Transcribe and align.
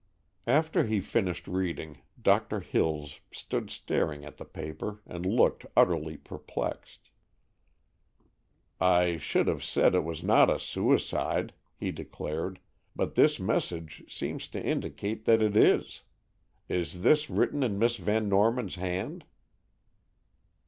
After 0.47 0.83
he 0.85 0.99
finished 0.99 1.47
reading, 1.47 1.99
Doctor 2.19 2.59
Hills 2.59 3.19
stood 3.29 3.69
staring 3.69 4.25
at 4.25 4.37
the 4.37 4.45
paper, 4.45 4.99
and 5.05 5.27
looked 5.27 5.63
utterly 5.77 6.17
perplexed. 6.17 7.11
"I 8.79 9.17
should 9.17 9.45
have 9.45 9.63
said 9.63 9.93
it 9.93 10.03
was 10.03 10.23
not 10.23 10.49
a 10.49 10.57
suicide," 10.57 11.53
he 11.75 11.91
declared, 11.91 12.59
"but 12.95 13.13
this 13.13 13.39
message 13.39 14.03
seems 14.07 14.47
to 14.47 14.65
indicate 14.65 15.25
that 15.25 15.39
it 15.43 15.55
is. 15.55 16.01
Is 16.67 17.03
this 17.03 17.29
written 17.29 17.61
in 17.61 17.77
Miss 17.77 17.97
Van 17.97 18.27
Norman's 18.27 18.77
hand?" 18.81 19.23